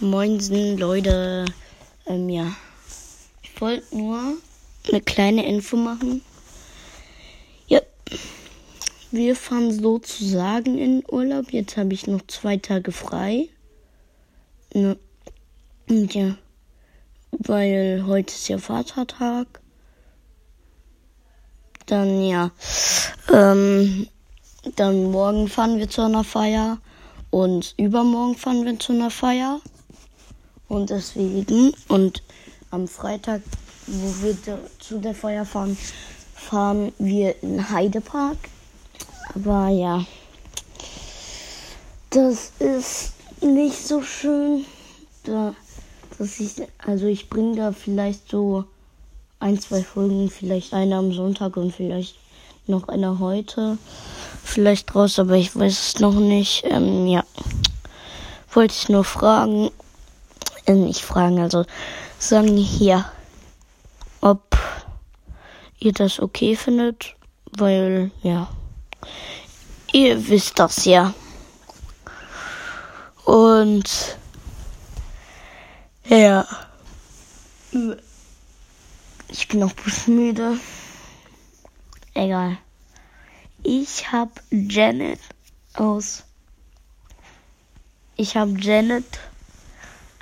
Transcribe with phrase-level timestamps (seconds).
[0.00, 1.44] Moinsen, Leute.
[2.06, 2.52] Ähm, ja.
[3.42, 4.18] Ich wollte nur
[4.88, 6.22] eine kleine Info machen.
[7.66, 7.80] Ja.
[9.10, 11.52] Wir fahren sozusagen in Urlaub.
[11.52, 13.50] Jetzt habe ich noch zwei Tage frei.
[14.72, 14.96] Ne.
[15.88, 16.36] Und ja.
[17.32, 19.60] Weil heute ist ja Vatertag.
[21.84, 22.52] Dann ja.
[23.30, 24.08] Ähm,
[24.76, 26.78] dann morgen fahren wir zu einer Feier.
[27.28, 29.60] Und übermorgen fahren wir zu einer Feier.
[30.70, 32.22] Und deswegen, und
[32.70, 33.42] am Freitag,
[33.86, 34.36] wo wir
[34.78, 35.76] zu der Feier fahren,
[36.34, 38.38] fahren wir in Heidepark.
[39.34, 40.06] Aber ja,
[42.10, 43.12] das ist
[43.42, 44.64] nicht so schön.
[45.24, 45.54] Da,
[46.16, 48.64] dass ich, also ich bringe da vielleicht so
[49.40, 52.14] ein, zwei Folgen, vielleicht eine am Sonntag und vielleicht
[52.68, 53.76] noch eine heute
[54.44, 56.64] vielleicht raus, aber ich weiß es noch nicht.
[56.64, 57.24] Ähm, ja.
[58.52, 59.70] Wollte ich nur fragen.
[60.74, 61.64] Nicht fragen, also
[62.18, 63.04] sagen hier,
[64.20, 64.56] ob
[65.78, 67.16] ihr das okay findet,
[67.58, 68.48] weil, ja.
[69.92, 71.12] Ihr wisst das ja.
[73.24, 74.16] Und
[76.04, 76.46] ja.
[79.28, 79.72] Ich bin auch
[80.06, 80.58] müde.
[82.14, 82.58] Egal.
[83.62, 85.20] Ich habe Janet
[85.74, 86.24] aus.
[88.16, 89.20] Ich habe Janet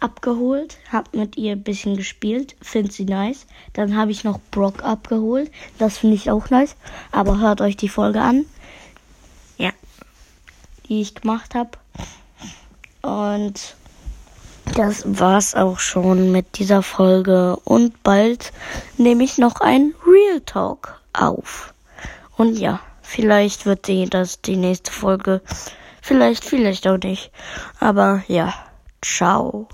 [0.01, 3.47] abgeholt, habe mit ihr ein bisschen gespielt, finde sie nice.
[3.73, 6.77] Dann habe ich noch Brock abgeholt, das finde ich auch nice.
[7.13, 8.47] Aber hört euch die Folge an.
[9.57, 9.71] Ja,
[10.89, 11.71] die ich gemacht habe.
[13.03, 13.77] Und
[14.75, 17.57] das war's auch schon mit dieser Folge.
[17.65, 18.53] Und bald
[18.97, 21.75] nehme ich noch ein Real Talk auf.
[22.37, 22.81] Und ja.
[23.11, 25.41] Vielleicht wird die, das die nächste Folge.
[26.03, 27.31] Vielleicht, vielleicht auch nicht.
[27.81, 28.53] Aber ja,
[29.01, 29.69] ciao.